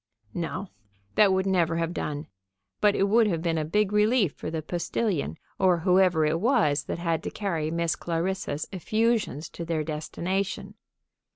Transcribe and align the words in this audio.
No; 0.33 0.69
that 1.13 1.31
would 1.31 1.45
never 1.45 1.75
have 1.77 1.93
done, 1.93 2.25
but 2.79 2.95
it 2.95 3.03
would 3.07 3.27
have 3.27 3.43
been 3.43 3.59
a 3.59 3.63
big 3.63 3.91
relief 3.91 4.33
for 4.33 4.49
the 4.49 4.63
postilion, 4.63 5.37
or 5.59 5.81
whoever 5.81 6.25
it 6.25 6.39
was 6.41 6.85
that 6.85 6.97
had 6.97 7.21
to 7.21 7.29
carry 7.29 7.69
Miss 7.69 7.95
Clarissa's 7.95 8.67
effusions 8.73 9.47
to 9.49 9.63
their 9.63 9.83
destination. 9.83 10.73